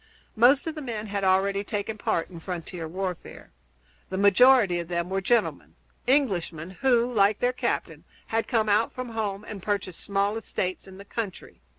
Most 0.35 0.65
of 0.65 0.73
the 0.73 0.81
men 0.81 1.05
had 1.05 1.23
already 1.23 1.63
taken 1.63 1.95
part 1.95 2.27
in 2.31 2.39
frontier 2.39 2.87
warfare. 2.87 3.51
The 4.09 4.17
majority 4.17 4.79
of 4.79 4.87
them 4.87 5.11
were 5.11 5.21
gentlemen 5.21 5.75
Englishmen 6.07 6.71
who, 6.71 7.13
like 7.13 7.37
their 7.37 7.53
captain, 7.53 8.03
had 8.25 8.47
come 8.47 8.67
out 8.67 8.91
from 8.91 9.09
home 9.09 9.43
and 9.47 9.61
purchased 9.61 9.99
small 10.01 10.37
estates 10.37 10.87
in 10.87 10.97
the 10.97 11.05
country. 11.05 11.61